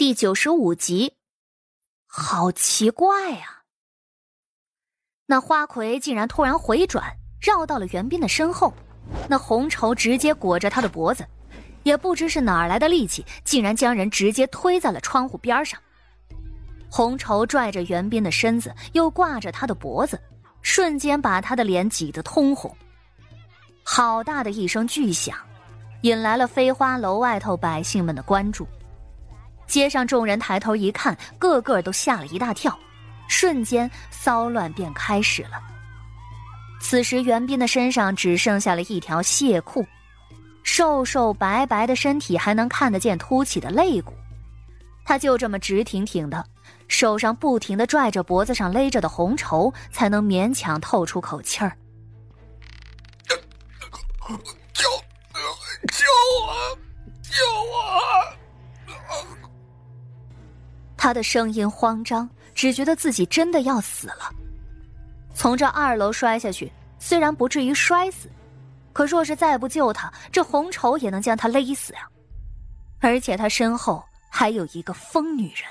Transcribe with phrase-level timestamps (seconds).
[0.00, 1.12] 第九十五集，
[2.06, 3.64] 好奇怪呀！
[5.26, 7.04] 那花魁竟然突然回转，
[7.38, 8.72] 绕到了袁斌的身后，
[9.28, 11.22] 那红绸直接裹着他的脖子，
[11.82, 15.78] 也不知是哪儿来的力气，竟然将人直接推在了窗户边上。
[16.90, 20.18] 红绸拽着袁斌的身子，又挂着他的脖子，
[20.62, 22.74] 瞬间把他的脸挤得通红。
[23.82, 25.36] 好大的一声巨响，
[26.00, 28.66] 引来了飞花楼外头百姓们的关注。
[29.70, 32.76] 街上众人抬头一看，个个都吓了一大跳，
[33.28, 35.62] 瞬间骚乱便开始了。
[36.80, 39.86] 此时袁斌的身上只剩下了一条血裤，
[40.64, 44.12] 瘦瘦白白的身体还能看得见凸起的肋骨，
[45.04, 46.44] 他就这么直挺挺的，
[46.88, 51.76] 手上不停的拽着脖子上勒着的红绸，才能勉强透出口气儿。
[61.02, 64.30] 他的声音慌张，只觉得自己真的要死了。
[65.34, 68.28] 从这二楼摔下去，虽然不至于摔死，
[68.92, 72.06] 可若是再不救他，这红绸也能将他勒死呀！
[73.00, 75.64] 而且他身后还有一个疯女人。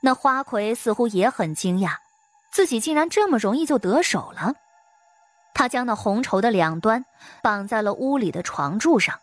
[0.00, 1.96] 那花魁似乎也很惊讶，
[2.52, 4.54] 自己竟然这么容易就得手了。
[5.52, 7.04] 他将那红绸的两端
[7.42, 9.18] 绑在了屋里的床柱上，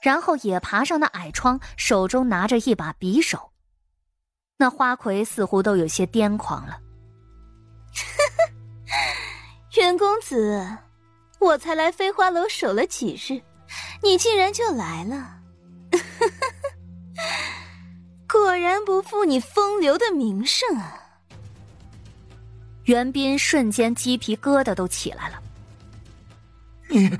[0.00, 3.49] 然后也爬上那矮窗，手中拿着一把匕首。
[4.60, 6.78] 那花魁似乎都有些癫狂了。
[9.74, 10.76] 袁公子，
[11.38, 13.40] 我才来飞花楼守了几日，
[14.02, 15.38] 你竟然就来了，
[18.30, 21.00] 果然不负你风流的名声啊！
[22.84, 25.42] 袁斌瞬间鸡皮疙瘩都起来了。
[26.86, 27.10] 你，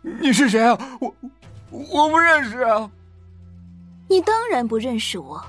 [0.00, 0.98] 你是谁啊？
[1.02, 1.14] 我，
[1.70, 2.90] 我不认识啊！
[4.08, 5.44] 你当然不认识我。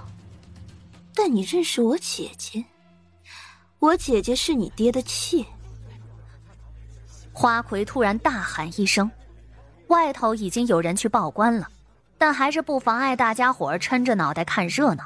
[1.15, 2.63] 但你认识我姐姐？
[3.79, 5.45] 我姐姐是你爹的妾。
[7.31, 9.09] 花魁突然大喊一声，
[9.87, 11.67] 外头已经有人去报官了，
[12.17, 15.03] 但还是不妨碍大家伙儿撑着脑袋看热闹。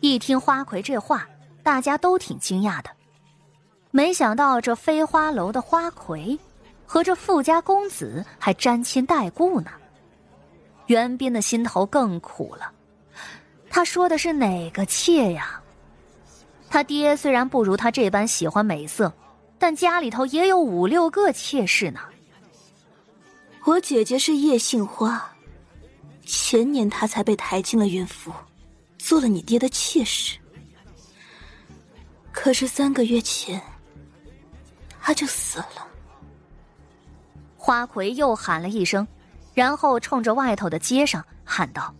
[0.00, 1.28] 一听花魁这话，
[1.62, 2.90] 大家都挺惊讶的，
[3.90, 6.38] 没想到这飞花楼的花魁
[6.86, 9.70] 和这富家公子还沾亲带故呢。
[10.86, 12.72] 袁斌的心头更苦了。
[13.70, 15.60] 他说的是哪个妾呀？
[16.68, 19.12] 他爹虽然不如他这般喜欢美色，
[19.58, 22.00] 但家里头也有五六个妾室呢。
[23.64, 25.32] 我姐姐是叶杏花，
[26.26, 28.32] 前年她才被抬进了云府，
[28.98, 30.38] 做了你爹的妾室。
[32.32, 33.60] 可是三个月前，
[35.00, 35.86] 她就死了。
[37.56, 39.06] 花魁又喊了一声，
[39.54, 41.94] 然后冲着外头的街上喊道。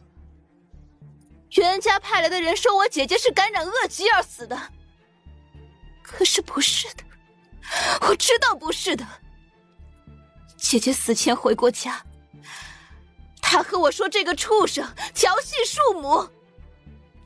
[1.57, 4.57] 袁家派来的人说，我姐姐是感染恶疾而死的。
[6.03, 7.05] 可是不是的，
[8.09, 9.07] 我知道不是的。
[10.57, 12.05] 姐姐死前回过家，
[13.41, 16.29] 她和我说这个畜生调戏庶母，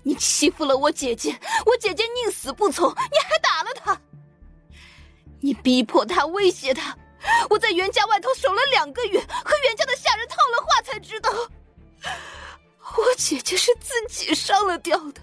[0.02, 4.00] 你欺负了我姐姐，我姐姐宁死不从，你还打了她，
[5.40, 6.96] 你逼迫她，威胁她，
[7.50, 11.30] 我在袁家外头守了两个月，和袁家的下人套了话，才知道。
[12.96, 15.20] 我姐姐是自己上了吊的，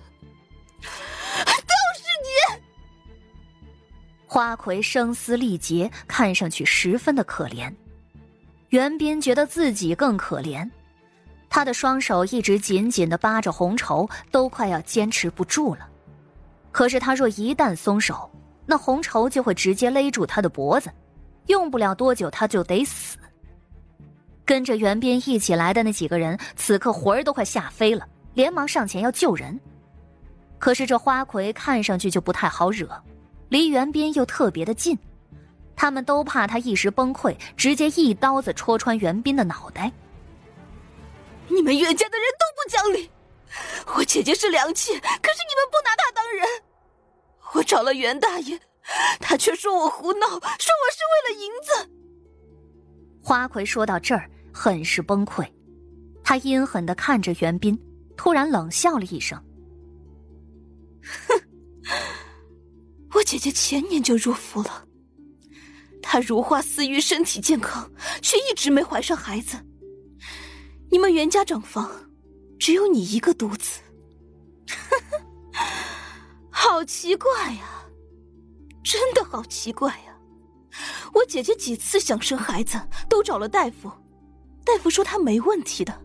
[0.82, 2.62] 都是你！
[4.28, 7.74] 花魁声嘶力竭，看上去十分的可怜。
[8.70, 10.70] 袁斌觉得自己更可怜，
[11.50, 15.88] 他的双手一直紧紧的扒着红绸，都快要坚持不住了。
[16.72, 18.30] 可是他若一旦松手，
[18.66, 20.90] 那红绸就会直接勒住他的脖子，
[21.48, 23.18] 用不了多久他就得死。
[24.46, 29.60] 跟着袁斌一起来的那几个人，此刻魂儿都快吓飞了，连忙上前要救人。
[30.60, 32.88] 可是这花魁看上去就不太好惹，
[33.50, 34.98] 离袁斌又特别的近，
[35.76, 39.92] 他们都怕他一时崩溃，直接一刀子戳穿袁斌的脑袋。
[41.48, 43.10] 你们袁家的人都不讲理，
[43.96, 46.48] 我姐姐是良妾，可是你们不拿她当人。
[47.54, 48.60] 我找了袁大爷，
[49.20, 51.92] 他却说我胡闹，说我是为了银子。
[53.24, 54.30] 花魁说到这儿。
[54.54, 55.48] 很是崩溃，
[56.24, 57.80] 他阴狠的看着袁斌，
[58.16, 59.42] 突然冷笑了一声
[61.28, 61.42] ：“哼，
[63.16, 64.88] 我姐姐前年就入府了，
[66.02, 67.90] 她如花似玉，身体健康，
[68.22, 69.58] 却一直没怀上孩子。
[70.92, 71.90] 你们袁家长房
[72.60, 73.80] 只有你一个独子，
[76.52, 77.86] 好奇怪呀，
[78.84, 80.18] 真的好奇怪呀！
[81.14, 83.90] 我姐姐几次想生孩子，都找了大夫。”
[84.64, 86.02] 大夫说他没问题的，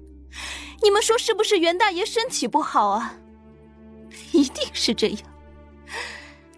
[0.82, 3.16] 你们说是不是袁大爷身体不好啊？
[4.32, 5.18] 一定是这样。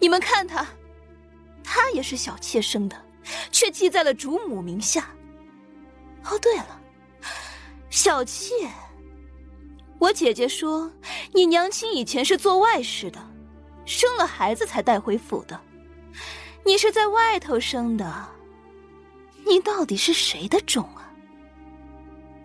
[0.00, 0.66] 你们看他，
[1.62, 2.96] 他也是小妾生的，
[3.50, 5.08] 却记在了主母名下。
[6.24, 6.80] 哦，对了，
[7.90, 8.54] 小妾，
[9.98, 10.90] 我姐姐说
[11.32, 13.18] 你娘亲以前是做外事的，
[13.84, 15.60] 生了孩子才带回府的。
[16.64, 18.28] 你是在外头生的，
[19.46, 20.97] 你到底是谁的种啊？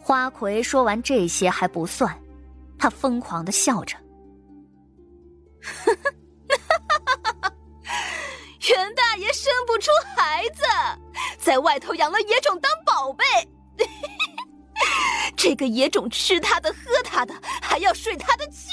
[0.03, 2.13] 花魁说完这些还不算，
[2.77, 3.95] 他疯狂的笑着。
[8.69, 10.61] 袁大爷生不出孩子，
[11.39, 13.23] 在外头养了野种当宝贝。
[15.37, 18.69] 这个野种吃他的、喝他的，还要睡他的妾。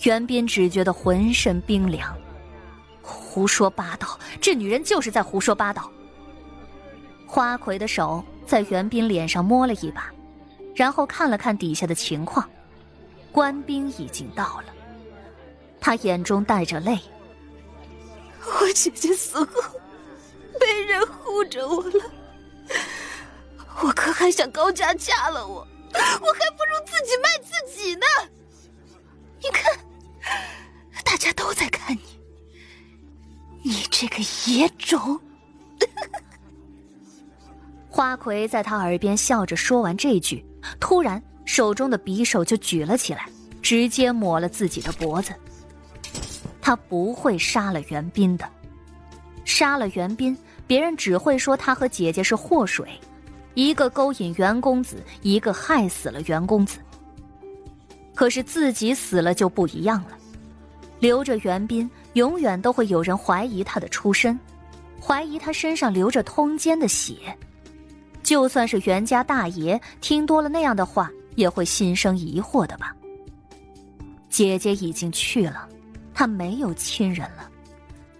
[0.04, 2.14] 袁斌只觉得浑身冰凉，
[3.38, 4.18] 胡说八道！
[4.40, 5.88] 这女人就是在胡说八道。
[7.24, 10.12] 花魁的手在袁斌脸上摸了一把，
[10.74, 12.50] 然后看了看底下的情况，
[13.30, 14.74] 官兵已经到了。
[15.80, 16.98] 他眼中带着泪。
[18.60, 19.62] 我姐姐死后，
[20.58, 22.10] 没人护着我了，
[23.84, 25.64] 我哥还想高价嫁了我，
[25.94, 28.06] 我还不如自己卖自己呢。
[29.40, 29.72] 你看。
[31.04, 32.17] 大家都在看，你
[34.00, 35.18] 这个野种！
[37.90, 40.46] 花魁在他耳边笑着说完这句，
[40.78, 43.28] 突然手中的匕首就举了起来，
[43.60, 45.32] 直接抹了自己的脖子。
[46.62, 48.48] 他不会杀了袁斌的，
[49.44, 52.88] 杀了袁斌，别人只会说他和姐姐是祸水，
[53.54, 56.78] 一个勾引袁公子，一个害死了袁公子。
[58.14, 60.17] 可是自己死了就不一样了。
[61.00, 64.38] 留着袁斌，永远都会有人怀疑他的出身，
[65.00, 67.14] 怀疑他身上流着通奸的血。
[68.22, 72.94] 就算是袁家大爷听多了那样的话，也会心生疑惑的吧。
[74.28, 75.68] 姐姐已经去了，
[76.12, 77.48] 他没有亲人了，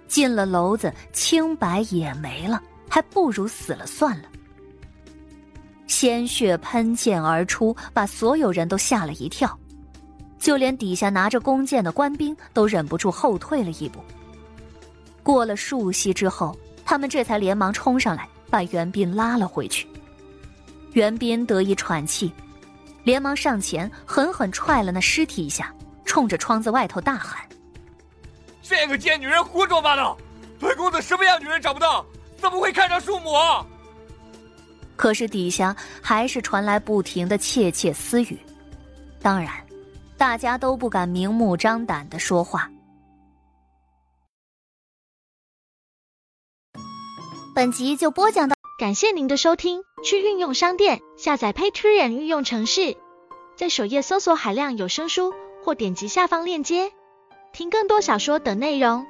[0.07, 4.25] 进了楼子，清白也没了，还不如死了算了。
[5.87, 9.59] 鲜血喷溅而出，把所有人都吓了一跳。
[10.39, 14.01] 就连底下拿着弓箭的官兵都忍不住后退了一步。
[15.23, 19.87] 过了数息之后，他们这才连忙冲上来，把袁斌拉了回去。
[20.93, 22.33] 袁斌得以喘气，
[23.05, 25.75] 连忙上前狠狠踹了那尸体一下，
[26.05, 27.47] 冲着窗子外头大喊
[28.63, 30.17] ：“这个贱女人胡说八道！
[30.59, 32.05] 本公子什么样女人找不到？
[32.39, 33.31] 怎么会看上庶母？”
[34.97, 38.39] 可是底下还是传来不停的窃窃私语，
[39.21, 39.53] 当然。
[40.19, 42.71] 大家都不敢明目张胆的说话。
[47.55, 49.83] 本集就播讲到，感谢您的收听。
[50.05, 52.97] 去运用商店下载 Patreon 运用城市，
[53.57, 55.33] 在首页搜索海量有声书，
[55.65, 56.93] 或点击下方链接
[57.53, 59.07] 听更多小说等内容。